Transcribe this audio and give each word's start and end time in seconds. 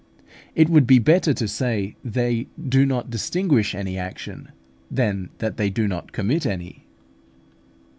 It 0.55 0.67
would 0.67 0.87
be 0.87 0.97
better 0.97 1.31
to 1.31 1.47
say 1.47 1.95
they 2.03 2.47
do 2.67 2.87
not 2.87 3.11
distinguish 3.11 3.75
any 3.75 3.99
action, 3.99 4.51
than 4.89 5.29
that 5.37 5.57
they 5.57 5.69
do 5.69 5.87
not 5.87 6.11
commit 6.11 6.43
any. 6.43 6.87